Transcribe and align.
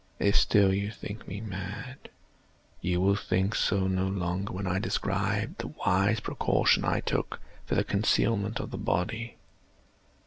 If 0.17 0.35
still 0.35 0.73
you 0.73 0.89
think 0.89 1.27
me 1.27 1.41
mad, 1.41 2.09
you 2.81 2.99
will 2.99 3.15
think 3.15 3.53
so 3.53 3.85
no 3.85 4.07
longer 4.07 4.51
when 4.51 4.65
I 4.65 4.79
describe 4.79 5.59
the 5.59 5.67
wise 5.85 6.19
precautions 6.19 6.83
I 6.85 7.01
took 7.01 7.39
for 7.67 7.75
the 7.75 7.83
concealment 7.83 8.59
of 8.59 8.71
the 8.71 8.79
body. 8.79 9.37